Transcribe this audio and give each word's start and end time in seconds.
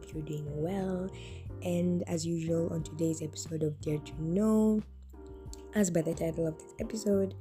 hope 0.00 0.14
you're 0.14 0.22
doing 0.22 0.62
well. 0.62 1.08
And 1.62 2.02
as 2.08 2.26
usual, 2.26 2.72
on 2.72 2.82
today's 2.82 3.22
episode 3.22 3.62
of 3.62 3.80
Dare 3.80 3.98
to 3.98 4.22
Know, 4.22 4.82
as 5.74 5.90
by 5.90 6.02
the 6.02 6.14
title 6.14 6.46
of 6.46 6.58
this 6.58 6.72
episode, 6.80 7.34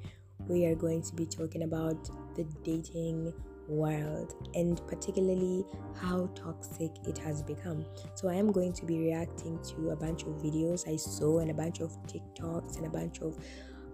we 0.47 0.65
are 0.65 0.75
going 0.75 1.01
to 1.03 1.15
be 1.15 1.25
talking 1.25 1.63
about 1.63 2.09
the 2.35 2.43
dating 2.63 3.33
world 3.67 4.49
and 4.55 4.85
particularly 4.87 5.63
how 6.01 6.27
toxic 6.35 6.91
it 7.07 7.17
has 7.19 7.43
become. 7.43 7.85
So, 8.15 8.27
I 8.27 8.35
am 8.35 8.51
going 8.51 8.73
to 8.73 8.85
be 8.85 8.99
reacting 8.99 9.59
to 9.69 9.91
a 9.91 9.95
bunch 9.95 10.23
of 10.23 10.29
videos 10.41 10.87
I 10.91 10.97
saw 10.97 11.39
and 11.39 11.51
a 11.51 11.53
bunch 11.53 11.79
of 11.79 11.91
TikToks 12.07 12.77
and 12.77 12.87
a 12.87 12.89
bunch 12.89 13.21
of 13.21 13.37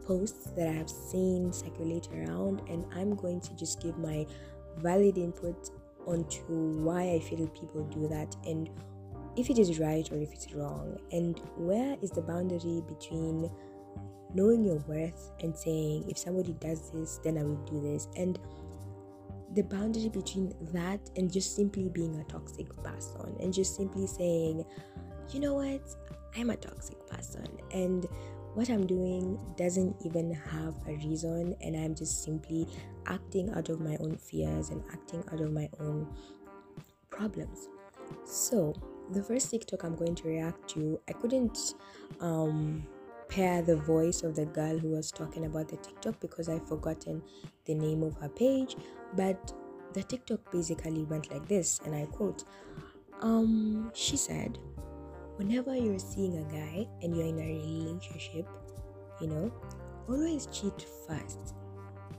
posts 0.05 0.51
that 0.51 0.67
I 0.67 0.71
have 0.71 0.89
seen 0.89 1.51
circulate 1.51 2.07
around, 2.13 2.61
and 2.69 2.85
I'm 2.95 3.15
going 3.15 3.41
to 3.41 3.55
just 3.55 3.81
give 3.81 3.97
my 3.97 4.25
valid 4.77 5.17
input 5.17 5.69
onto 6.05 6.43
why 6.83 7.11
I 7.11 7.19
feel 7.19 7.47
people 7.47 7.83
do 7.85 8.07
that 8.07 8.35
and 8.45 8.69
if 9.37 9.49
it 9.49 9.59
is 9.59 9.79
right 9.79 10.09
or 10.11 10.17
if 10.21 10.31
it's 10.31 10.53
wrong, 10.53 10.97
and 11.11 11.39
where 11.57 11.97
is 12.01 12.11
the 12.11 12.21
boundary 12.21 12.81
between 12.87 13.49
knowing 14.33 14.63
your 14.63 14.77
worth 14.87 15.31
and 15.41 15.55
saying, 15.55 16.09
if 16.09 16.17
somebody 16.17 16.53
does 16.53 16.91
this, 16.91 17.19
then 17.23 17.37
I 17.37 17.43
will 17.43 17.63
do 17.65 17.81
this, 17.81 18.07
and 18.15 18.39
the 19.53 19.63
boundary 19.63 20.09
between 20.09 20.53
that 20.73 20.99
and 21.15 21.31
just 21.31 21.55
simply 21.55 21.87
being 21.89 22.19
a 22.19 22.23
toxic 22.25 22.67
person 22.83 23.35
and 23.39 23.53
just 23.53 23.75
simply 23.75 24.05
saying, 24.05 24.65
you 25.31 25.39
know 25.39 25.55
what, 25.55 25.81
I'm 26.37 26.49
a 26.49 26.57
toxic 26.57 27.05
person, 27.07 27.47
and 27.71 28.05
what 28.55 28.69
I'm 28.69 28.87
doing 28.87 29.37
doesn't 29.57 29.97
even 30.05 30.33
have 30.33 30.75
a 30.87 30.93
reason, 30.93 31.55
and 31.61 31.75
I'm 31.75 31.93
just 31.93 32.23
simply 32.23 32.67
acting 33.05 33.49
out 33.51 33.67
of 33.67 33.81
my 33.81 33.97
own 33.99 34.15
fears 34.15 34.69
and 34.69 34.81
acting 34.93 35.23
out 35.31 35.41
of 35.41 35.51
my 35.51 35.69
own 35.79 36.07
problems. 37.09 37.67
So, 38.25 38.73
the 39.11 39.21
first 39.21 39.51
TikTok 39.51 39.83
I'm 39.83 39.95
going 39.95 40.15
to 40.15 40.27
react 40.27 40.69
to, 40.69 40.99
I 41.09 41.11
couldn't 41.11 41.75
um, 42.21 42.87
pair 43.27 43.61
the 43.61 43.75
voice 43.75 44.23
of 44.23 44.35
the 44.35 44.45
girl 44.45 44.77
who 44.77 44.89
was 44.89 45.11
talking 45.11 45.45
about 45.45 45.67
the 45.67 45.77
TikTok 45.77 46.21
because 46.21 46.47
I've 46.47 46.67
forgotten 46.67 47.21
the 47.65 47.75
name 47.75 48.03
of 48.03 48.15
her 48.21 48.29
page, 48.29 48.77
but 49.17 49.53
the 49.93 50.03
TikTok 50.03 50.49
basically 50.51 51.03
went 51.03 51.29
like 51.29 51.45
this, 51.47 51.81
and 51.83 51.93
I 51.93 52.05
quote, 52.05 52.45
um, 53.21 53.91
she 53.93 54.15
said, 54.15 54.59
whenever 55.37 55.75
you're 55.75 55.99
seeing 55.99 56.37
a 56.37 56.43
guy 56.51 56.87
and 57.01 57.15
you're 57.15 57.27
in 57.27 57.39
a 57.39 57.47
relationship, 57.47 58.47
you 59.21 59.27
know, 59.27 59.51
always 60.07 60.47
cheat 60.47 60.85
first. 61.07 61.55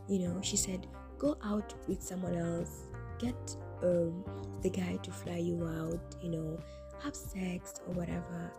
You 0.09 0.21
know, 0.21 0.41
she 0.43 0.57
said, 0.57 0.87
go 1.19 1.37
out 1.45 1.75
with 1.89 2.03
someone 2.03 2.37
else, 2.37 2.85
get 3.19 3.57
um, 3.83 4.25
the 4.63 4.71
guy 4.71 4.99
to 5.03 5.11
fly 5.11 5.39
you 5.39 5.67
out, 5.67 6.17
you 6.23 6.31
know, 6.31 6.59
have 7.03 7.17
sex 7.17 7.75
or 7.87 7.95
whatever. 7.95 8.53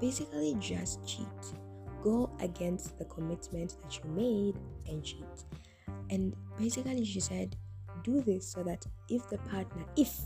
Basically, 0.00 0.56
just 0.60 1.06
cheat. 1.06 1.26
Go 2.02 2.30
against 2.40 2.98
the 2.98 3.04
commitment 3.06 3.76
that 3.82 3.98
you 3.98 4.10
made 4.10 4.58
and 4.88 5.04
cheat. 5.04 5.24
And 6.10 6.34
basically, 6.58 7.04
she 7.04 7.20
said, 7.20 7.56
do 8.02 8.22
this 8.22 8.50
so 8.50 8.62
that 8.62 8.84
if 9.08 9.28
the 9.28 9.38
partner, 9.38 9.84
if, 9.96 10.20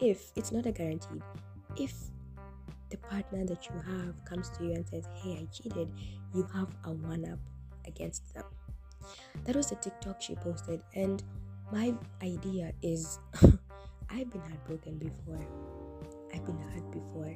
if, 0.00 0.30
it's 0.36 0.52
not 0.52 0.66
a 0.66 0.72
guarantee, 0.72 1.22
if 1.76 1.94
the 2.90 2.96
partner 2.98 3.44
that 3.46 3.68
you 3.68 3.74
have 3.86 4.24
comes 4.24 4.50
to 4.50 4.64
you 4.64 4.74
and 4.74 4.86
says, 4.86 5.08
Hey, 5.14 5.38
I 5.40 5.46
cheated, 5.52 5.88
you 6.34 6.46
have 6.54 6.68
a 6.84 6.92
one 6.92 7.24
up 7.30 7.38
against 7.86 8.34
them. 8.34 8.44
That 9.44 9.56
was 9.56 9.70
the 9.70 9.76
TikTok 9.76 10.20
she 10.20 10.34
posted, 10.36 10.82
and 10.94 11.22
my 11.72 11.94
idea 12.22 12.72
is 12.82 13.18
I've 14.10 14.30
been 14.30 14.40
heartbroken 14.40 14.98
before. 14.98 15.40
I've 16.34 16.44
been 16.44 16.58
hurt 16.58 16.90
before. 16.92 17.34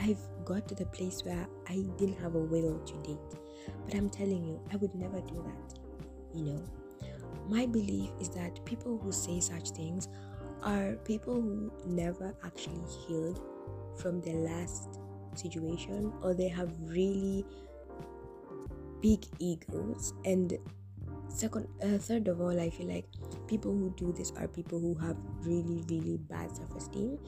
I've 0.00 0.18
got 0.44 0.68
to 0.68 0.74
the 0.74 0.86
place 0.86 1.22
where 1.24 1.46
I 1.68 1.84
didn't 1.96 2.18
have 2.20 2.34
a 2.34 2.38
will 2.38 2.78
to 2.78 2.94
date. 3.02 3.40
But 3.84 3.94
I'm 3.94 4.10
telling 4.10 4.44
you, 4.44 4.60
I 4.72 4.76
would 4.76 4.94
never 4.94 5.20
do 5.20 5.44
that. 5.46 5.78
You 6.34 6.44
know, 6.44 6.62
my 7.48 7.66
belief 7.66 8.10
is 8.20 8.28
that 8.30 8.64
people 8.64 8.98
who 8.98 9.12
say 9.12 9.40
such 9.40 9.70
things 9.70 10.08
are 10.62 10.92
people 11.04 11.34
who 11.34 11.72
never 11.86 12.34
actually 12.44 12.82
healed 13.06 13.40
from 13.96 14.20
their 14.20 14.36
last 14.36 15.00
situation 15.34 16.12
or 16.22 16.34
they 16.34 16.48
have 16.48 16.70
really 16.80 17.44
big 19.00 19.24
egos. 19.38 20.14
And 20.24 20.56
second 21.28 21.66
uh, 21.82 21.98
third 21.98 22.28
of 22.28 22.40
all 22.40 22.60
i 22.60 22.70
feel 22.70 22.86
like 22.86 23.06
people 23.48 23.72
who 23.72 23.92
do 23.96 24.12
this 24.12 24.30
are 24.36 24.46
people 24.46 24.78
who 24.78 24.94
have 24.94 25.16
really 25.40 25.82
really 25.88 26.16
bad 26.28 26.54
self-esteem 26.54 27.18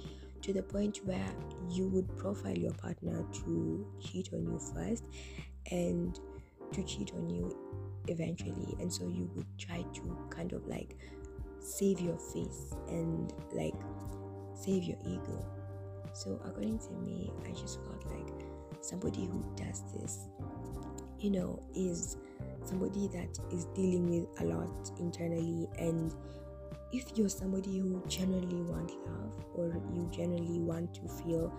to 0.43 0.53
the 0.53 0.63
point 0.63 1.01
where 1.05 1.29
you 1.69 1.89
would 1.89 2.17
profile 2.17 2.57
your 2.57 2.73
partner 2.75 3.25
to 3.33 3.85
cheat 4.01 4.29
on 4.33 4.45
you 4.45 4.59
first 4.59 5.05
and 5.73 6.21
to 6.73 6.83
cheat 6.85 7.13
on 7.15 7.29
you 7.29 7.57
eventually. 8.09 8.77
And 8.79 8.93
so 8.93 9.09
you 9.09 9.29
would 9.35 9.47
try 9.59 9.85
to 9.95 10.19
kind 10.31 10.53
of 10.53 10.67
like 10.67 10.97
save 11.59 12.01
your 12.01 12.19
face 12.19 12.75
and 12.89 13.33
like 13.53 13.75
save 14.55 14.85
your 14.85 14.99
ego 15.05 15.45
so, 16.17 16.41
according 16.47 16.79
to 16.79 16.93
me, 16.95 17.31
I 17.47 17.51
just 17.51 17.79
felt 17.85 18.03
like 18.07 18.33
somebody 18.81 19.27
who 19.27 19.45
does 19.55 19.83
this, 19.93 20.29
you 21.19 21.31
know, 21.31 21.63
is 21.75 22.17
somebody 22.65 23.07
that 23.09 23.39
is 23.53 23.67
dealing 23.75 24.09
with 24.09 24.41
a 24.41 24.45
lot 24.45 24.91
internally. 24.99 25.69
And 25.79 26.15
if 26.91 27.19
you're 27.19 27.29
somebody 27.29 27.81
who 27.81 28.03
generally 28.09 28.63
want 28.63 28.93
love 29.07 29.45
or 29.55 29.67
you 29.93 30.09
generally 30.11 30.59
want 30.59 30.95
to 30.95 31.09
feel 31.23 31.53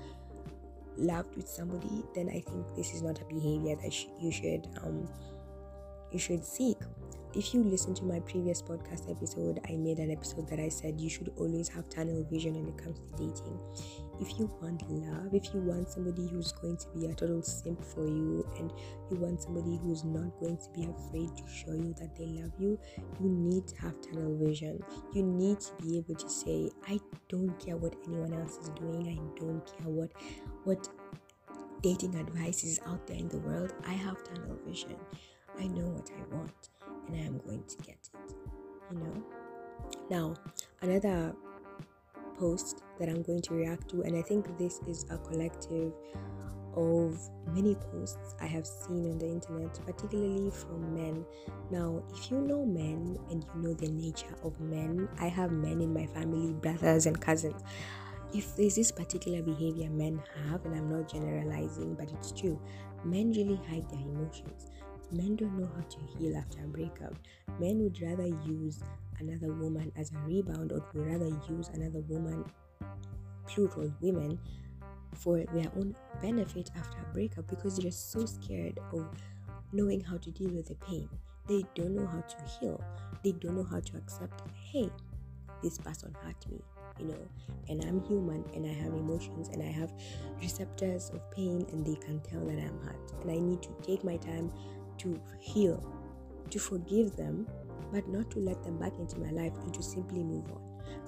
loved 0.95 1.35
with 1.35 1.47
somebody, 1.47 2.03
then 2.15 2.27
I 2.27 2.39
think 2.39 2.65
this 2.75 2.95
is 2.95 3.03
not 3.03 3.21
a 3.21 3.25
behavior 3.25 3.75
that 3.75 3.93
sh- 3.93 4.07
you 4.19 4.31
should 4.31 4.67
um 4.83 5.07
you 6.11 6.17
should 6.17 6.43
seek 6.43 6.77
if 7.37 7.53
you 7.53 7.63
listen 7.63 7.93
to 7.93 8.03
my 8.03 8.19
previous 8.21 8.63
podcast 8.63 9.11
episode, 9.11 9.59
I 9.69 9.75
made 9.75 9.99
an 9.99 10.09
episode 10.09 10.49
that 10.49 10.59
I 10.59 10.69
said 10.69 10.99
you 10.99 11.07
should 11.07 11.31
always 11.37 11.69
have 11.69 11.87
tunnel 11.87 12.25
vision 12.31 12.55
when 12.55 12.67
it 12.67 12.83
comes 12.83 12.97
to 12.97 13.11
dating. 13.11 13.59
If 14.19 14.39
you 14.39 14.51
want 14.59 14.81
love, 14.89 15.35
if 15.35 15.53
you 15.53 15.59
want 15.59 15.87
somebody 15.87 16.27
who's 16.27 16.51
going 16.53 16.77
to 16.77 16.87
be 16.95 17.05
a 17.05 17.13
total 17.13 17.43
simp 17.43 17.85
for 17.85 18.07
you, 18.07 18.43
and 18.57 18.73
you 19.11 19.17
want 19.17 19.43
somebody 19.43 19.77
who's 19.77 20.03
not 20.03 20.31
going 20.39 20.57
to 20.57 20.69
be 20.73 20.85
afraid 20.85 21.29
to 21.37 21.43
show 21.47 21.73
you 21.73 21.93
that 21.99 22.17
they 22.17 22.25
love 22.25 22.53
you, 22.57 22.79
you 23.21 23.29
need 23.29 23.67
to 23.67 23.75
have 23.81 24.01
tunnel 24.01 24.35
vision. 24.35 24.83
You 25.13 25.21
need 25.21 25.59
to 25.59 25.71
be 25.79 25.99
able 25.99 26.15
to 26.15 26.29
say, 26.29 26.71
I 26.87 26.99
don't 27.29 27.53
care 27.63 27.77
what 27.77 27.95
anyone 28.07 28.33
else 28.33 28.57
is 28.57 28.69
doing, 28.69 29.07
I 29.07 29.39
don't 29.39 29.63
care 29.77 29.91
what 29.91 30.11
what 30.63 30.89
dating 31.83 32.15
advice 32.15 32.63
is 32.63 32.79
out 32.87 33.05
there 33.05 33.17
in 33.17 33.29
the 33.29 33.37
world. 33.37 33.75
I 33.85 33.93
have 33.93 34.23
tunnel 34.23 34.57
vision. 34.65 34.95
I 35.59 35.67
know 35.67 35.89
what 35.89 36.09
I 36.17 36.35
want 36.35 36.69
and 37.07 37.15
I 37.15 37.25
am 37.25 37.39
going 37.45 37.63
to 37.63 37.77
get 37.77 38.09
it. 38.13 38.35
You 38.91 38.99
know? 38.99 39.23
Now, 40.09 40.35
another 40.81 41.35
post 42.37 42.83
that 42.99 43.09
I'm 43.09 43.21
going 43.21 43.41
to 43.41 43.53
react 43.53 43.89
to, 43.89 44.03
and 44.03 44.15
I 44.15 44.21
think 44.21 44.57
this 44.57 44.79
is 44.87 45.05
a 45.09 45.17
collective 45.17 45.93
of 46.75 47.19
many 47.53 47.73
posts 47.73 48.35
I 48.39 48.45
have 48.45 48.65
seen 48.67 49.09
on 49.11 49.17
the 49.17 49.27
internet, 49.27 49.79
particularly 49.85 50.51
from 50.51 50.93
men. 50.93 51.25
Now, 51.71 52.03
if 52.13 52.29
you 52.29 52.37
know 52.37 52.65
men 52.65 53.17
and 53.31 53.43
you 53.43 53.61
know 53.61 53.73
the 53.73 53.89
nature 53.89 54.35
of 54.43 54.59
men, 54.59 55.09
I 55.19 55.27
have 55.27 55.51
men 55.51 55.81
in 55.81 55.91
my 55.91 56.05
family, 56.05 56.53
brothers 56.53 57.07
and 57.07 57.19
cousins. 57.19 57.63
If 58.33 58.55
there's 58.55 58.75
this 58.75 58.91
particular 58.91 59.41
behavior 59.41 59.89
men 59.89 60.21
have, 60.35 60.65
and 60.65 60.75
I'm 60.75 60.89
not 60.89 61.11
generalizing, 61.11 61.95
but 61.95 62.11
it's 62.11 62.31
true, 62.31 62.61
men 63.03 63.31
really 63.31 63.59
hide 63.67 63.89
their 63.89 63.99
emotions. 63.99 64.67
Men 65.11 65.35
don't 65.35 65.57
know 65.57 65.69
how 65.75 65.81
to 65.81 65.97
heal 66.17 66.35
after 66.35 66.63
a 66.63 66.67
breakup. 66.67 67.13
Men 67.59 67.79
would 67.83 68.01
rather 68.01 68.27
use 68.27 68.81
another 69.19 69.53
woman 69.53 69.91
as 69.95 70.11
a 70.11 70.17
rebound 70.27 70.71
or 70.71 70.83
would 70.93 71.07
rather 71.07 71.27
use 71.49 71.69
another 71.73 72.01
woman, 72.07 72.45
plural 73.47 73.91
women, 74.01 74.39
for 75.15 75.43
their 75.53 75.71
own 75.77 75.95
benefit 76.21 76.69
after 76.77 76.97
a 76.99 77.13
breakup 77.13 77.47
because 77.47 77.77
they're 77.77 77.91
so 77.91 78.25
scared 78.25 78.79
of 78.93 79.07
knowing 79.71 80.01
how 80.01 80.17
to 80.17 80.31
deal 80.31 80.49
with 80.49 80.67
the 80.67 80.75
pain. 80.75 81.09
They 81.47 81.65
don't 81.75 81.95
know 81.95 82.05
how 82.05 82.21
to 82.21 82.37
heal. 82.59 82.83
They 83.23 83.31
don't 83.31 83.55
know 83.55 83.63
how 83.63 83.79
to 83.79 83.97
accept, 83.97 84.41
hey, 84.71 84.89
this 85.63 85.77
person 85.77 86.15
hurt 86.21 86.49
me, 86.51 86.61
you 86.99 87.05
know, 87.05 87.27
and 87.69 87.83
I'm 87.83 88.01
human 88.03 88.43
and 88.53 88.65
I 88.65 88.73
have 88.83 88.93
emotions 88.93 89.49
and 89.49 89.63
I 89.63 89.71
have 89.71 89.91
receptors 90.41 91.09
of 91.09 91.31
pain 91.31 91.65
and 91.71 91.85
they 91.85 91.95
can 91.95 92.19
tell 92.19 92.45
that 92.45 92.59
I'm 92.59 92.79
hurt. 92.81 93.11
And 93.21 93.31
I 93.31 93.39
need 93.39 93.61
to 93.63 93.69
take 93.81 94.03
my 94.03 94.17
time 94.17 94.51
to 94.99 95.19
heal, 95.39 95.83
to 96.49 96.59
forgive 96.59 97.15
them, 97.15 97.47
but 97.91 98.07
not 98.07 98.29
to 98.31 98.39
let 98.39 98.63
them 98.63 98.77
back 98.77 98.93
into 98.99 99.19
my 99.19 99.31
life 99.31 99.53
and 99.63 99.73
to 99.73 99.81
simply 99.83 100.23
move 100.23 100.45
on. 100.51 100.61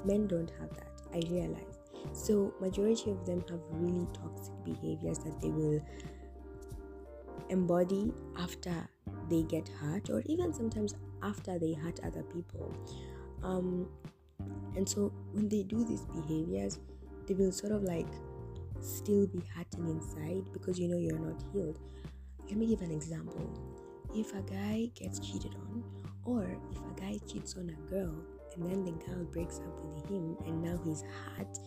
Men 0.05 0.27
don't 0.27 0.51
have 0.59 0.69
that, 0.75 1.01
I 1.13 1.21
realize. 1.29 1.79
So, 2.13 2.53
majority 2.61 3.11
of 3.11 3.25
them 3.25 3.43
have 3.49 3.59
really 3.71 4.07
toxic 4.13 4.53
behaviors 4.63 5.19
that 5.19 5.39
they 5.41 5.49
will 5.49 5.81
embody 7.49 8.13
after 8.37 8.87
they 9.29 9.43
get 9.43 9.67
hurt, 9.67 10.09
or 10.09 10.23
even 10.25 10.53
sometimes 10.53 10.95
after 11.21 11.59
they 11.59 11.73
hurt 11.73 11.99
other 12.03 12.23
people. 12.23 12.73
Um, 13.43 13.89
and 14.75 14.87
so, 14.87 15.11
when 15.33 15.49
they 15.49 15.63
do 15.63 15.83
these 15.83 16.05
behaviors, 16.05 16.79
they 17.27 17.33
will 17.33 17.51
sort 17.51 17.73
of 17.73 17.83
like 17.83 18.07
still 18.81 19.27
be 19.27 19.43
hurting 19.55 19.89
inside 19.89 20.51
because 20.53 20.79
you 20.79 20.87
know 20.87 20.97
you're 20.97 21.19
not 21.19 21.41
healed. 21.53 21.79
Let 22.47 22.57
me 22.57 22.67
give 22.67 22.81
an 22.81 22.91
example. 22.91 23.68
If 24.15 24.33
a 24.33 24.41
guy 24.41 24.89
gets 24.95 25.19
cheated 25.19 25.55
on, 25.55 25.83
or 26.25 26.43
if 26.71 26.77
a 26.77 26.99
guy 26.99 27.19
cheats 27.27 27.55
on 27.57 27.69
a 27.69 27.89
girl 27.89 28.15
and 28.55 28.69
then 28.69 28.83
the 28.83 28.91
girl 29.05 29.23
breaks 29.25 29.59
up 29.59 29.83
with 29.83 30.09
him 30.09 30.35
and 30.45 30.61
now 30.61 30.79
he's 30.83 31.03
hurt 31.37 31.59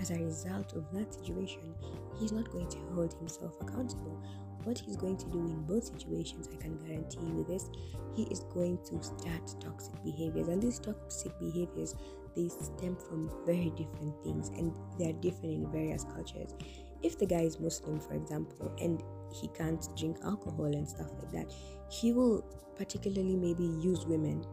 as 0.00 0.10
a 0.10 0.18
result 0.18 0.74
of 0.74 0.90
that 0.92 1.12
situation, 1.12 1.74
he's 2.18 2.32
not 2.32 2.50
going 2.50 2.68
to 2.68 2.78
hold 2.94 3.12
himself 3.14 3.54
accountable. 3.60 4.22
What 4.64 4.78
he's 4.78 4.96
going 4.96 5.16
to 5.16 5.26
do 5.26 5.38
in 5.38 5.62
both 5.62 5.84
situations, 5.84 6.48
I 6.52 6.56
can 6.56 6.76
guarantee 6.78 7.20
you 7.20 7.44
this, 7.48 7.68
he 8.14 8.24
is 8.24 8.40
going 8.52 8.78
to 8.90 9.02
start 9.02 9.54
toxic 9.60 10.02
behaviors. 10.04 10.48
And 10.48 10.62
these 10.62 10.78
toxic 10.78 11.38
behaviors, 11.40 11.94
they 12.36 12.48
stem 12.48 12.96
from 12.96 13.30
very 13.44 13.70
different 13.70 14.22
things 14.22 14.50
and 14.50 14.72
they 14.98 15.10
are 15.10 15.14
different 15.14 15.54
in 15.54 15.72
various 15.72 16.04
cultures. 16.04 16.54
If 17.02 17.18
the 17.18 17.26
guy 17.26 17.42
is 17.42 17.60
Muslim, 17.60 18.00
for 18.00 18.14
example, 18.14 18.72
and 18.80 19.02
he 19.32 19.48
can't 19.48 19.86
drink 19.96 20.18
alcohol 20.24 20.66
and 20.66 20.88
stuff 20.88 21.10
like 21.18 21.32
that, 21.32 21.52
he 21.90 22.12
will 22.12 22.44
particularly 22.76 23.36
maybe 23.36 23.64
use 23.64 24.06
women 24.06 24.44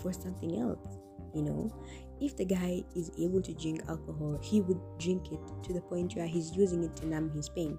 for 0.00 0.12
something 0.12 0.58
else, 0.58 0.98
you 1.34 1.42
know. 1.42 1.70
If 2.20 2.36
the 2.36 2.44
guy 2.44 2.82
is 2.94 3.10
able 3.20 3.42
to 3.42 3.52
drink 3.54 3.82
alcohol, 3.88 4.38
he 4.42 4.60
would 4.60 4.80
drink 4.98 5.32
it 5.32 5.40
to 5.64 5.72
the 5.72 5.80
point 5.80 6.14
where 6.14 6.26
he's 6.26 6.56
using 6.56 6.84
it 6.84 6.96
to 6.96 7.06
numb 7.06 7.30
his 7.30 7.48
pain. 7.48 7.78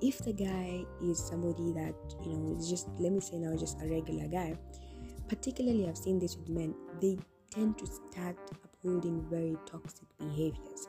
If 0.00 0.18
the 0.18 0.32
guy 0.32 0.84
is 1.02 1.18
somebody 1.18 1.72
that, 1.72 1.94
you 2.24 2.36
know, 2.36 2.56
is 2.56 2.68
just, 2.68 2.88
let 2.98 3.12
me 3.12 3.20
say 3.20 3.38
now, 3.38 3.56
just 3.56 3.80
a 3.82 3.86
regular 3.86 4.28
guy, 4.28 4.54
particularly 5.28 5.88
I've 5.88 5.96
seen 5.96 6.18
this 6.18 6.36
with 6.36 6.48
men, 6.48 6.74
they 7.00 7.18
tend 7.50 7.78
to 7.78 7.86
start 7.86 8.36
upholding 8.64 9.24
very 9.30 9.56
toxic 9.66 10.06
behaviors 10.18 10.88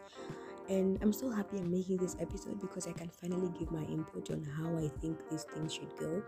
and 0.70 1.00
I'm 1.02 1.14
so 1.14 1.30
happy 1.30 1.58
I'm 1.58 1.72
making 1.72 1.98
this 1.98 2.16
episode 2.20 2.60
because 2.60 2.88
I 2.88 2.92
can 2.92 3.10
finally 3.10 3.52
give 3.58 3.72
my 3.72 3.84
input 3.84 4.32
on 4.32 4.44
how 4.44 4.78
I 4.78 4.90
think 5.00 5.18
these 5.30 5.44
things 5.44 5.74
should 5.74 5.96
go. 5.98 6.22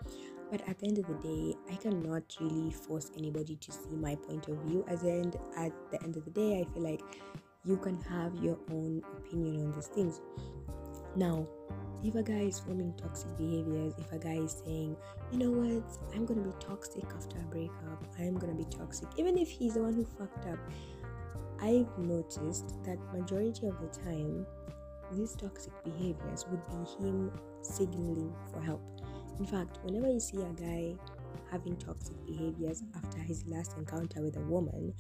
But 0.51 0.67
at 0.67 0.79
the 0.79 0.87
end 0.87 0.97
of 0.97 1.07
the 1.07 1.15
day, 1.15 1.55
I 1.71 1.75
cannot 1.75 2.23
really 2.39 2.71
force 2.71 3.11
anybody 3.17 3.55
to 3.55 3.71
see 3.71 3.95
my 3.95 4.15
point 4.15 4.47
of 4.47 4.57
view. 4.63 4.83
As 4.87 5.03
end, 5.03 5.37
at 5.57 5.71
the 5.91 6.01
end 6.03 6.17
of 6.17 6.25
the 6.25 6.31
day, 6.31 6.59
I 6.59 6.73
feel 6.73 6.83
like 6.83 7.01
you 7.65 7.77
can 7.77 8.01
have 8.01 8.35
your 8.35 8.57
own 8.71 9.01
opinion 9.17 9.65
on 9.65 9.71
these 9.73 9.87
things. 9.87 10.21
Now, 11.15 11.47
if 12.03 12.15
a 12.15 12.23
guy 12.23 12.41
is 12.41 12.59
forming 12.59 12.93
toxic 12.93 13.35
behaviors, 13.37 13.93
if 13.97 14.11
a 14.13 14.17
guy 14.17 14.35
is 14.35 14.61
saying, 14.65 14.95
you 15.31 15.37
know 15.37 15.51
what, 15.51 15.83
I'm 16.15 16.25
gonna 16.25 16.41
be 16.41 16.53
toxic 16.59 17.03
after 17.15 17.37
a 17.37 17.43
breakup, 17.43 18.03
I'm 18.17 18.37
gonna 18.37 18.53
be 18.53 18.65
toxic, 18.65 19.09
even 19.17 19.37
if 19.37 19.49
he's 19.49 19.73
the 19.73 19.83
one 19.83 19.93
who 19.93 20.05
fucked 20.05 20.47
up, 20.47 20.59
I've 21.61 21.97
noticed 21.97 22.81
that 22.85 22.97
majority 23.13 23.67
of 23.67 23.75
the 23.81 23.99
time, 24.01 24.45
these 25.11 25.35
toxic 25.35 25.73
behaviors 25.83 26.45
would 26.49 26.61
be 26.67 27.03
him 27.03 27.31
signaling 27.61 28.33
for 28.53 28.61
help. 28.61 28.81
In 29.39 29.45
fact, 29.45 29.79
whenever 29.83 30.07
you 30.07 30.21
see 30.21 30.37
a 30.37 30.53
guy 30.53 30.95
having 31.51 31.75
toxic 31.75 32.15
behaviors 32.25 32.83
after 32.95 33.19
his 33.19 33.45
last 33.45 33.75
encounter 33.77 34.21
with 34.21 34.37
a 34.37 34.41
woman, 34.41 34.93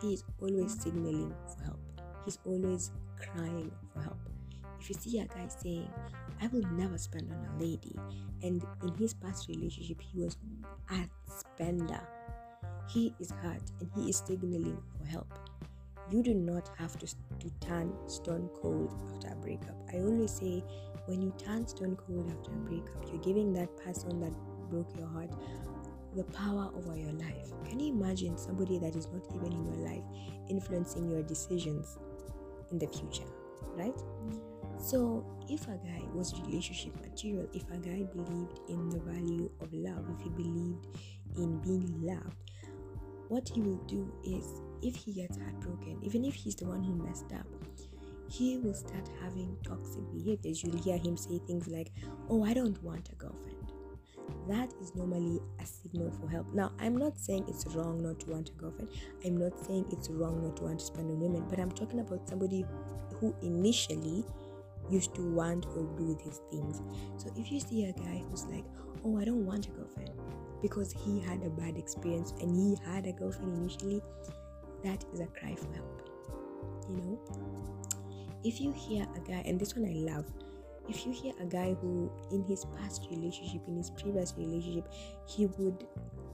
he 0.00 0.14
is 0.14 0.24
always 0.40 0.80
signaling 0.80 1.32
for 1.46 1.64
help. 1.64 1.80
He's 2.24 2.38
always 2.44 2.90
crying 3.16 3.70
for 3.92 4.00
help. 4.00 4.18
If 4.80 4.88
you 4.88 4.94
see 4.96 5.20
a 5.20 5.26
guy 5.26 5.46
saying, 5.48 5.88
I 6.42 6.48
will 6.48 6.68
never 6.72 6.98
spend 6.98 7.30
on 7.30 7.46
a 7.54 7.64
lady, 7.64 7.96
and 8.42 8.62
in 8.82 8.94
his 8.96 9.14
past 9.14 9.48
relationship, 9.48 10.00
he 10.00 10.20
was 10.20 10.36
a 10.90 11.08
spender, 11.26 12.00
he 12.88 13.14
is 13.20 13.30
hurt 13.30 13.62
and 13.80 13.90
he 13.94 14.10
is 14.10 14.22
signaling 14.26 14.82
for 14.98 15.06
help 15.06 15.26
you 16.10 16.22
do 16.22 16.34
not 16.34 16.70
have 16.78 16.98
to, 16.98 17.06
to 17.06 17.50
turn 17.60 17.92
stone 18.08 18.48
cold 18.60 18.92
after 19.14 19.32
a 19.32 19.36
breakup. 19.36 19.76
I 19.92 19.98
always 19.98 20.32
say 20.32 20.62
when 21.06 21.22
you 21.22 21.32
turn 21.38 21.66
stone 21.66 21.96
cold 21.96 22.30
after 22.30 22.52
a 22.52 22.58
breakup, 22.58 23.04
you're 23.08 23.22
giving 23.22 23.52
that 23.54 23.76
person 23.76 24.20
that 24.20 24.32
broke 24.70 24.96
your 24.96 25.08
heart 25.08 25.30
the 26.16 26.24
power 26.24 26.70
over 26.74 26.96
your 26.96 27.12
life. 27.12 27.52
Can 27.68 27.78
you 27.78 27.92
imagine 27.92 28.38
somebody 28.38 28.78
that 28.78 28.96
is 28.96 29.08
not 29.12 29.22
even 29.34 29.52
in 29.52 29.64
your 29.66 29.88
life 29.88 30.04
influencing 30.48 31.10
your 31.10 31.22
decisions 31.22 31.98
in 32.70 32.78
the 32.78 32.86
future, 32.86 33.28
right? 33.74 33.94
Mm. 33.94 34.40
So, 34.78 35.24
if 35.48 35.68
a 35.68 35.78
guy 35.78 36.02
was 36.14 36.38
relationship 36.46 36.94
material, 37.00 37.46
if 37.52 37.62
a 37.70 37.78
guy 37.78 38.02
believed 38.14 38.60
in 38.68 38.88
the 38.88 39.00
value 39.00 39.50
of 39.60 39.72
love, 39.72 40.04
if 40.16 40.22
he 40.22 40.30
believed 40.30 40.86
in 41.36 41.58
being 41.60 42.02
loved, 42.02 42.36
what 43.28 43.48
he 43.48 43.60
will 43.60 43.82
do 43.86 44.12
is 44.24 44.60
if 44.82 44.94
he 44.94 45.12
gets 45.12 45.38
heartbroken, 45.38 45.98
even 46.02 46.24
if 46.24 46.34
he's 46.34 46.54
the 46.54 46.66
one 46.66 46.82
who 46.82 46.94
messed 46.94 47.32
up, 47.32 47.46
he 48.28 48.58
will 48.58 48.74
start 48.74 49.08
having 49.20 49.56
toxic 49.66 50.02
behaviors. 50.12 50.62
You'll 50.62 50.78
hear 50.78 50.98
him 50.98 51.16
say 51.16 51.38
things 51.46 51.68
like, 51.68 51.92
Oh, 52.28 52.44
I 52.44 52.54
don't 52.54 52.80
want 52.82 53.08
a 53.10 53.14
girlfriend. 53.14 53.56
That 54.48 54.72
is 54.80 54.94
normally 54.94 55.40
a 55.60 55.66
signal 55.66 56.10
for 56.10 56.28
help. 56.28 56.52
Now, 56.52 56.72
I'm 56.80 56.96
not 56.96 57.18
saying 57.18 57.44
it's 57.48 57.66
wrong 57.74 58.02
not 58.02 58.20
to 58.20 58.30
want 58.30 58.50
a 58.50 58.52
girlfriend. 58.52 58.90
I'm 59.24 59.36
not 59.36 59.58
saying 59.64 59.86
it's 59.90 60.08
wrong 60.08 60.42
not 60.42 60.56
to 60.58 60.64
want 60.64 60.80
to 60.80 60.86
spend 60.86 61.10
on 61.10 61.20
women, 61.20 61.46
but 61.48 61.60
I'm 61.60 61.70
talking 61.70 62.00
about 62.00 62.28
somebody 62.28 62.64
who 63.20 63.34
initially 63.42 64.24
used 64.90 65.14
to 65.14 65.22
want 65.22 65.66
or 65.66 65.84
do 65.96 66.18
these 66.24 66.40
things. 66.50 66.82
So 67.16 67.32
if 67.36 67.50
you 67.50 67.60
see 67.60 67.84
a 67.84 67.92
guy 67.92 68.24
who's 68.28 68.44
like, 68.46 68.64
Oh, 69.04 69.18
I 69.18 69.24
don't 69.24 69.46
want 69.46 69.66
a 69.66 69.70
girlfriend 69.70 70.10
because 70.62 70.92
he 70.92 71.20
had 71.20 71.42
a 71.42 71.50
bad 71.50 71.76
experience 71.76 72.32
and 72.40 72.54
he 72.54 72.76
had 72.84 73.06
a 73.06 73.12
girlfriend 73.12 73.56
initially, 73.56 74.02
that 74.84 75.04
is 75.12 75.20
a 75.20 75.26
cry 75.26 75.54
for 75.54 75.72
help. 75.74 76.08
You 76.88 76.96
know, 76.96 77.20
if 78.44 78.60
you 78.60 78.72
hear 78.72 79.06
a 79.16 79.20
guy, 79.20 79.42
and 79.44 79.58
this 79.58 79.74
one 79.74 79.88
I 79.88 80.12
love, 80.14 80.26
if 80.88 81.04
you 81.04 81.12
hear 81.12 81.32
a 81.40 81.46
guy 81.46 81.74
who, 81.80 82.10
in 82.30 82.44
his 82.44 82.64
past 82.76 83.08
relationship, 83.10 83.62
in 83.66 83.76
his 83.76 83.90
previous 83.90 84.34
relationship, 84.36 84.88
he 85.26 85.46
would 85.46 85.84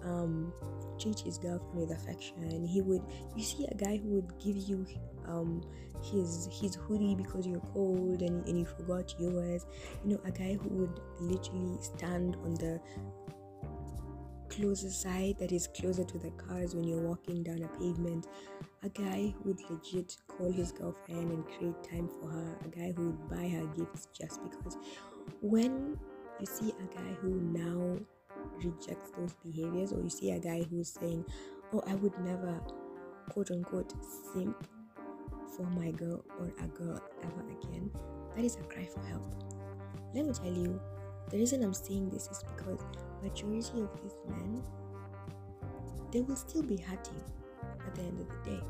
um, 0.04 0.52
treat 1.00 1.18
his 1.20 1.38
girlfriend 1.38 1.74
with 1.74 1.90
affection. 1.90 2.66
He 2.66 2.82
would, 2.82 3.02
you 3.34 3.42
see 3.42 3.66
a 3.70 3.74
guy 3.74 3.96
who 3.96 4.16
would 4.16 4.38
give 4.38 4.56
you 4.56 4.86
um, 5.26 5.62
his 6.02 6.48
his 6.50 6.74
hoodie 6.74 7.14
because 7.14 7.46
you're 7.46 7.62
cold 7.72 8.22
and, 8.22 8.44
and 8.46 8.58
you 8.58 8.64
forgot 8.64 9.14
yours. 9.18 9.66
You 10.04 10.14
know, 10.14 10.20
a 10.24 10.30
guy 10.30 10.58
who 10.60 10.68
would 10.68 11.00
literally 11.20 11.78
stand 11.80 12.36
on 12.44 12.54
the 12.54 12.80
closer 14.52 14.90
side 14.90 15.36
that 15.38 15.50
is 15.50 15.68
closer 15.68 16.04
to 16.04 16.18
the 16.18 16.30
cars 16.32 16.74
when 16.74 16.84
you're 16.84 17.00
walking 17.00 17.42
down 17.42 17.62
a 17.62 17.78
pavement. 17.78 18.26
A 18.82 18.88
guy 18.88 19.32
who 19.38 19.50
would 19.50 19.70
legit 19.70 20.16
call 20.28 20.52
his 20.52 20.72
girlfriend 20.72 21.30
and 21.30 21.46
create 21.46 21.82
time 21.82 22.08
for 22.20 22.28
her. 22.28 22.58
A 22.64 22.68
guy 22.68 22.92
who 22.92 23.06
would 23.06 23.30
buy 23.30 23.48
her 23.48 23.66
gifts 23.76 24.08
just 24.12 24.42
because. 24.42 24.76
When 25.40 25.98
you 26.38 26.46
see 26.46 26.70
a 26.70 26.94
guy 26.94 27.12
who 27.20 27.40
now 27.40 27.98
rejects 28.62 29.10
those 29.16 29.34
behaviors, 29.44 29.92
or 29.92 30.00
you 30.00 30.10
see 30.10 30.32
a 30.32 30.38
guy 30.38 30.64
who's 30.64 30.90
saying, 30.90 31.24
Oh, 31.72 31.82
I 31.86 31.94
would 31.94 32.18
never 32.20 32.60
quote 33.30 33.50
unquote 33.50 33.94
simp 34.34 34.68
for 35.56 35.64
my 35.70 35.90
girl 35.92 36.24
or 36.38 36.52
a 36.62 36.68
girl 36.68 37.00
ever 37.22 37.50
again, 37.60 37.90
that 38.34 38.44
is 38.44 38.56
a 38.56 38.62
cry 38.64 38.86
for 38.86 39.00
help. 39.06 39.34
Let 40.14 40.26
me 40.26 40.32
tell 40.32 40.52
you, 40.52 40.80
the 41.30 41.38
reason 41.38 41.62
I'm 41.62 41.74
saying 41.74 42.10
this 42.10 42.28
is 42.28 42.42
because 42.42 42.80
majority 43.22 43.80
of 43.82 44.02
these 44.02 44.16
men 44.28 44.62
they 46.12 46.20
will 46.20 46.36
still 46.36 46.62
be 46.62 46.76
hurting 46.76 47.22
at 47.86 47.94
the 47.94 48.02
end 48.02 48.20
of 48.20 48.28
the 48.28 48.50
day. 48.50 48.60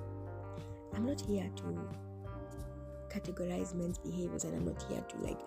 I'm 0.95 1.07
not 1.07 1.21
here 1.21 1.51
to 1.57 1.89
categorize 3.13 3.75
men's 3.75 3.99
behaviors 3.99 4.45
and 4.45 4.55
I'm 4.55 4.65
not 4.65 4.83
here 4.89 5.01
to 5.01 5.17
like 5.19 5.41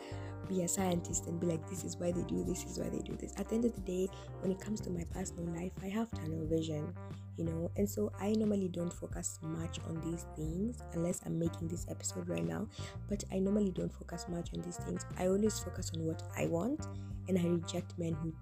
be 0.48 0.62
a 0.62 0.68
scientist 0.68 1.26
and 1.26 1.40
be 1.40 1.48
like 1.48 1.68
this 1.68 1.84
is 1.84 1.98
why 1.98 2.12
they 2.12 2.22
do 2.24 2.44
this 2.44 2.64
this 2.64 2.74
is 2.74 2.80
why 2.80 2.90
they 2.90 3.00
do 3.00 3.16
this. 3.16 3.34
At 3.38 3.50
the 3.50 3.56
end 3.56 3.66
of 3.66 3.74
the 3.74 3.82
day, 3.82 4.10
when 4.42 4.52
it 4.52 4.60
comes 4.60 4.82
to 4.82 4.90
my 4.90 5.04
personal 5.12 5.46
life, 5.56 5.72
I 5.82 5.88
have 5.88 6.12
tunnel 6.12 6.46
vision, 6.46 6.94
you 7.38 7.46
know, 7.46 7.72
and 7.78 7.90
so 7.90 8.12
I 8.20 8.34
normally 8.34 8.68
don't 8.68 8.94
focus 8.94 9.40
much 9.42 9.80
on 9.88 10.02
these 10.02 10.26
things 10.36 10.78
unless 10.94 11.22
I'm 11.26 11.40
making 11.40 11.70
this 11.70 11.88
episode 11.90 12.28
right 12.30 12.46
now. 12.46 12.68
But 13.10 13.24
I 13.32 13.40
normally 13.40 13.72
don't 13.72 13.92
focus 13.92 14.26
much 14.30 14.50
on 14.54 14.62
these 14.62 14.78
things. 14.78 15.06
I 15.18 15.28
always 15.28 15.58
focus 15.60 15.92
on 15.96 16.06
what 16.06 16.22
I 16.38 16.48
want 16.48 16.88
and 17.28 17.40
I 17.40 17.44
reject 17.44 17.98
men 17.98 18.14
who 18.14 18.34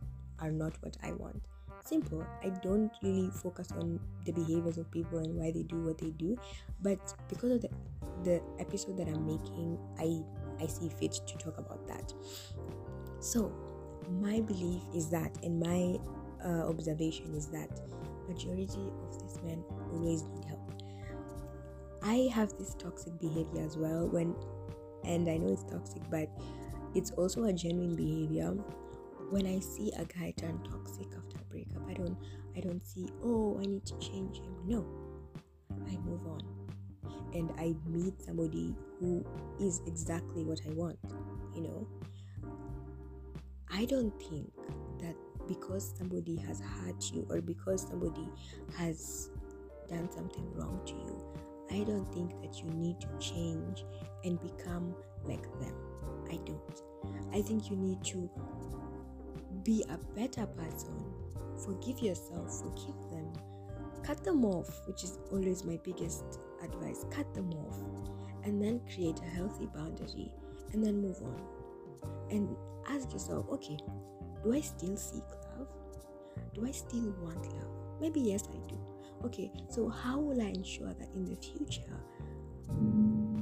are 0.44 0.52
not 0.52 0.74
what 0.82 0.98
I 1.02 1.14
want. 1.14 1.42
Simple. 1.84 2.26
I 2.44 2.50
don't 2.50 2.92
really 3.02 3.30
focus 3.30 3.72
on 3.72 4.00
the 4.26 4.32
behaviors 4.32 4.78
of 4.78 4.90
people 4.92 5.20
and 5.20 5.36
why 5.36 5.52
they 5.52 5.64
do 5.64 5.84
what 5.84 5.98
they 5.98 6.12
do, 6.12 6.38
but 6.82 7.00
because 7.30 7.52
of 7.52 7.62
the 7.62 7.70
the 8.24 8.42
episode 8.60 8.98
that 8.98 9.08
I'm 9.08 9.26
making, 9.26 9.78
I 10.00 10.24
I 10.64 10.68
see 10.68 10.90
fit 10.90 11.14
to 11.14 11.38
talk 11.38 11.58
about 11.58 11.88
that. 11.88 12.14
So, 13.20 13.52
my 14.22 14.42
belief 14.42 14.82
is 14.94 15.10
that, 15.10 15.32
and 15.44 15.60
my 15.60 16.00
uh, 16.46 16.68
observation 16.70 17.34
is 17.36 17.48
that 17.48 17.70
majority 18.28 18.92
of 19.04 19.20
these 19.22 19.42
men 19.44 19.64
always 19.92 20.24
need 20.24 20.46
help. 20.46 20.72
I 22.02 22.30
have 22.34 22.58
this 22.58 22.76
toxic 22.76 23.20
behavior 23.20 23.62
as 23.62 23.78
well 23.78 24.08
when, 24.08 24.36
and 25.04 25.28
I 25.30 25.38
know 25.38 25.52
it's 25.52 25.64
toxic, 25.64 26.02
but 26.10 26.30
it's 26.96 27.12
also 27.12 27.46
a 27.46 27.54
genuine 27.54 27.96
behavior 27.96 28.56
when 29.30 29.46
I 29.46 29.60
see 29.60 29.92
a 29.98 30.06
guy 30.06 30.34
turn 30.38 30.60
toxic 30.70 31.08
after 31.18 31.38
a 31.40 31.46
breakup, 31.52 31.88
I 31.90 31.94
don't 31.94 32.18
I 32.56 32.60
don't 32.60 32.86
see, 32.86 33.08
oh, 33.24 33.58
I 33.62 33.66
need 33.66 33.86
to 33.88 33.98
change 33.98 34.38
him. 34.38 34.56
No. 34.66 34.86
I 35.88 35.98
move 36.06 36.22
on. 36.28 36.42
And 37.34 37.52
I 37.58 37.74
meet 37.88 38.22
somebody 38.22 38.76
who 39.00 39.26
is 39.60 39.82
exactly 39.88 40.44
what 40.44 40.60
I 40.68 40.74
want. 40.74 41.00
you 41.56 41.62
know. 41.62 41.88
I 43.72 43.86
don't 43.86 44.14
think 44.22 44.52
that 45.00 45.16
because 45.48 45.94
somebody 45.98 46.36
has 46.38 46.62
hurt 46.62 47.12
you 47.12 47.26
or 47.30 47.42
because 47.42 47.88
somebody 47.88 48.30
has 48.78 49.32
done 49.90 50.10
something 50.12 50.48
wrong 50.54 50.80
to 50.86 50.94
you, 50.94 51.26
I 51.72 51.84
don't 51.84 52.12
think 52.14 52.40
that 52.42 52.60
you 52.60 52.70
need 52.70 53.02
to 53.02 53.08
change 53.20 53.84
and 54.24 54.40
become 54.40 54.94
like 55.24 55.44
them. 55.60 55.76
I 56.30 56.36
don't. 56.46 56.82
I 57.34 57.42
think 57.42 57.70
you 57.72 57.76
need 57.76 58.04
to 58.06 58.30
be 59.64 59.84
a 59.90 59.98
better 60.16 60.46
person. 60.46 61.04
Forgive 61.64 62.00
yourself, 62.00 62.62
forgive 62.62 63.10
them. 63.10 63.32
Cut 64.04 64.24
them 64.24 64.44
off, 64.44 64.86
which 64.88 65.04
is 65.04 65.20
always 65.32 65.64
my 65.64 65.80
biggest 65.84 66.40
advice. 66.64 67.06
Cut 67.10 67.34
them 67.34 67.52
off. 67.54 67.78
And 68.44 68.62
then 68.62 68.82
create 68.94 69.20
a 69.20 69.36
healthy 69.36 69.68
boundary 69.68 70.32
and 70.74 70.84
then 70.84 71.02
move 71.02 71.22
on. 71.22 71.42
And 72.30 72.56
ask 72.90 73.14
yourself, 73.14 73.46
okay, 73.52 73.78
do 74.44 74.54
I 74.54 74.60
still 74.60 74.98
seek 74.98 75.24
love? 75.58 75.68
Do 76.54 76.66
I 76.66 76.72
still 76.72 77.14
want 77.22 77.46
love? 77.54 77.70
Maybe 78.02 78.20
yes, 78.20 78.44
I 78.50 78.68
do. 78.68 78.78
Okay, 79.24 79.50
so 79.70 79.88
how 79.88 80.20
will 80.20 80.42
I 80.42 80.48
ensure 80.48 80.94
that 80.94 81.08
in 81.16 81.24
the 81.24 81.36
future 81.36 81.82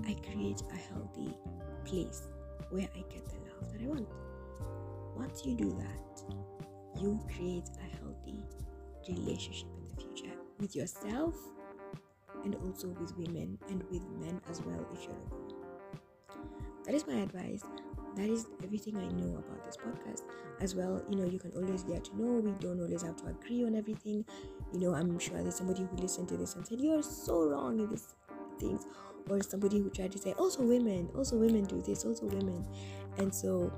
I 0.06 0.14
create 0.30 0.62
a 0.72 0.76
healthy 0.76 1.34
place 1.86 2.28
where 2.70 2.88
I 2.96 3.04
get 3.12 3.26
the 3.28 3.38
love 3.50 3.72
that 3.72 3.82
I 3.82 3.88
want? 3.88 4.08
Once 5.16 5.46
you 5.46 5.56
do 5.56 5.70
that, 5.72 6.36
you 7.00 7.20
create 7.36 7.70
a 7.80 7.98
healthy 7.98 8.44
relationship 9.08 9.68
in 9.78 9.88
the 9.88 10.02
future 10.02 10.36
with 10.60 10.76
yourself 10.76 11.36
and 12.44 12.56
also 12.66 12.88
with 13.00 13.16
women 13.18 13.58
and 13.70 13.84
with 13.92 14.08
men 14.20 14.40
as 14.50 14.62
well 14.62 14.86
if 14.94 15.04
you're 15.04 15.16
a 15.16 15.36
woman. 15.36 15.56
That 16.86 16.96
is 16.96 17.06
my 17.06 17.16
advice 17.16 17.64
that 18.16 18.30
is 18.30 18.48
everything 18.64 18.98
I 18.98 19.08
know 19.08 19.38
about 19.38 19.66
this 19.66 19.78
podcast. 19.78 20.24
As 20.60 20.76
well, 20.76 21.02
you 21.10 21.16
know, 21.16 21.26
you 21.26 21.40
can 21.40 21.52
always 21.52 21.84
get 21.84 22.04
to 22.06 22.22
know. 22.22 22.40
We 22.40 22.52
don't 22.60 22.80
always 22.82 23.02
have 23.04 23.16
to 23.18 23.28
agree 23.28 23.64
on 23.66 23.76
everything. 23.76 24.26
You 24.74 24.80
know, 24.80 24.94
I'm 24.94 25.18
sure 25.18 25.42
there's 25.42 25.56
somebody 25.56 25.88
who 25.90 25.96
listened 25.98 26.28
to 26.30 26.38
this 26.38 26.56
and 26.56 26.68
said, 26.68 26.82
You're 26.82 27.02
so 27.02 27.44
wrong 27.44 27.80
in 27.80 27.90
these 27.90 28.16
things. 28.60 28.86
Or 29.30 29.42
somebody 29.42 29.80
who 29.80 29.90
tried 29.90 30.12
to 30.12 30.18
say, 30.18 30.34
Also, 30.34 30.64
women, 30.64 31.10
also, 31.16 31.38
women 31.38 31.64
do 31.64 31.82
this, 31.82 32.04
also, 32.04 32.26
women. 32.26 32.66
And 33.18 33.34
so, 33.34 33.72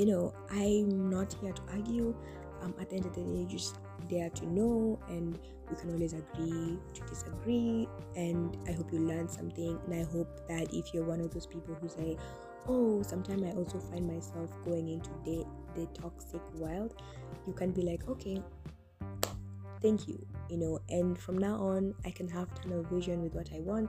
you 0.00 0.06
know, 0.06 0.32
I'm 0.50 1.10
not 1.10 1.36
here 1.42 1.52
to 1.52 1.62
argue. 1.72 2.16
Um, 2.62 2.74
at 2.80 2.88
the 2.88 2.96
end 2.96 3.04
of 3.04 3.14
the 3.14 3.20
day, 3.20 3.46
just 3.46 3.78
Dare 4.08 4.30
to 4.30 4.46
Know 4.46 4.98
and 5.08 5.38
we 5.68 5.76
can 5.76 5.92
always 5.92 6.14
agree 6.14 6.78
to 6.94 7.00
disagree. 7.06 7.86
And 8.16 8.56
i 8.66 8.72
hope 8.72 8.92
you 8.92 9.00
learn 9.00 9.28
something. 9.28 9.78
And 9.84 9.94
i 9.94 10.10
hope 10.10 10.48
that 10.48 10.72
if 10.72 10.94
you're 10.94 11.04
one 11.04 11.20
of 11.20 11.32
those 11.34 11.46
people 11.46 11.74
who 11.74 11.88
say 11.88 12.16
oh 12.68 13.02
sometimes 13.02 13.42
i 13.42 13.50
also 13.52 13.78
find 13.78 14.06
myself 14.06 14.50
going 14.64 14.88
into 14.88 15.10
the, 15.24 15.46
the 15.74 15.86
toxic 15.98 16.42
world 16.54 16.94
you 17.46 17.54
can 17.54 17.70
be 17.70 17.80
like 17.80 18.06
okay 18.06 18.42
thank 19.80 20.06
you 20.06 20.26
you 20.50 20.58
know. 20.58 20.78
And 20.90 21.18
from 21.18 21.38
now 21.38 21.54
on 21.54 21.94
i 22.04 22.10
can 22.10 22.28
have 22.28 22.54
tunnel 22.54 22.82
vision 22.90 23.22
with 23.22 23.34
what 23.34 23.48
i 23.54 23.60
want 23.60 23.88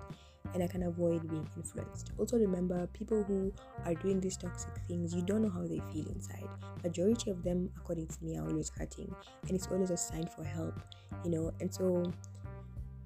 and 0.53 0.63
i 0.63 0.67
can 0.67 0.83
avoid 0.83 1.29
being 1.29 1.47
influenced 1.57 2.11
also 2.17 2.37
remember 2.37 2.87
people 2.87 3.23
who 3.23 3.53
are 3.85 3.95
doing 3.95 4.19
these 4.19 4.37
toxic 4.37 4.73
things 4.87 5.13
you 5.13 5.21
don't 5.21 5.41
know 5.41 5.49
how 5.49 5.61
they 5.61 5.81
feel 5.91 6.07
inside 6.13 6.47
majority 6.83 7.29
of 7.29 7.43
them 7.43 7.69
according 7.77 8.07
to 8.07 8.23
me 8.23 8.37
are 8.37 8.47
always 8.47 8.71
hurting 8.77 9.13
and 9.47 9.51
it's 9.51 9.67
always 9.67 9.91
a 9.91 9.97
sign 9.97 10.25
for 10.27 10.43
help 10.43 10.79
you 11.23 11.31
know 11.31 11.51
and 11.59 11.73
so 11.73 12.11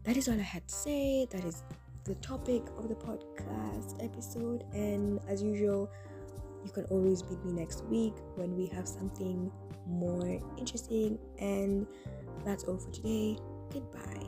that 0.03 0.17
is 0.17 0.27
all 0.27 0.35
i 0.35 0.43
had 0.43 0.67
to 0.67 0.73
say 0.73 1.27
that 1.31 1.43
is 1.43 1.63
the 2.05 2.15
topic 2.15 2.61
of 2.77 2.87
the 2.87 2.95
podcast 2.95 4.03
episode. 4.03 4.63
And 4.73 5.19
as 5.27 5.41
usual, 5.41 5.89
you 6.63 6.71
can 6.71 6.85
always 6.85 7.23
meet 7.25 7.43
me 7.43 7.51
next 7.51 7.83
week 7.85 8.13
when 8.35 8.55
we 8.55 8.67
have 8.67 8.87
something 8.87 9.51
more 9.87 10.39
interesting. 10.57 11.17
And 11.39 11.87
that's 12.45 12.63
all 12.65 12.77
for 12.77 12.91
today. 12.91 13.37
Goodbye. 13.71 14.24